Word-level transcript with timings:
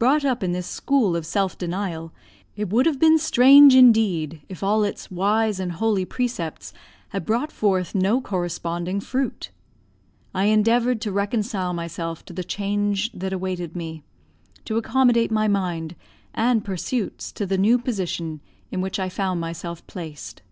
Brought 0.00 0.24
up 0.24 0.42
in 0.42 0.50
this 0.50 0.66
school 0.66 1.14
of 1.14 1.24
self 1.24 1.56
denial, 1.56 2.12
it 2.56 2.70
would 2.70 2.86
have 2.86 2.98
been 2.98 3.18
strange 3.18 3.76
indeed 3.76 4.42
if 4.48 4.64
all 4.64 4.82
its 4.82 5.12
wise 5.12 5.60
and 5.60 5.70
holy 5.70 6.04
precepts 6.04 6.72
had 7.10 7.24
brought 7.24 7.52
forth 7.52 7.94
no 7.94 8.20
corresponding 8.20 8.98
fruit. 8.98 9.52
I 10.34 10.46
endeavoured 10.46 11.00
to 11.02 11.12
reconcile 11.12 11.72
myself 11.72 12.24
to 12.24 12.32
the 12.32 12.42
change 12.42 13.12
that 13.12 13.32
awaited 13.32 13.76
me, 13.76 14.02
to 14.64 14.76
accommodate 14.76 15.30
my 15.30 15.46
mind 15.46 15.94
and 16.34 16.64
pursuits 16.64 17.30
to 17.30 17.46
the 17.46 17.56
new 17.56 17.78
position 17.78 18.40
in 18.72 18.80
which 18.80 18.98
I 18.98 19.08
found 19.08 19.40
myself 19.40 19.86
placed. 19.86 20.42